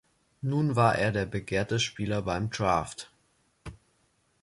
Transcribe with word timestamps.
Nun 0.41 0.75
war 0.75 0.97
er 0.97 1.11
der 1.11 1.27
begehrte 1.27 1.79
Spieler 1.79 2.23
beim 2.23 2.49
Draft. 2.49 3.11